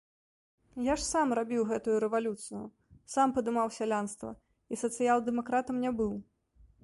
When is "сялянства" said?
3.77-4.31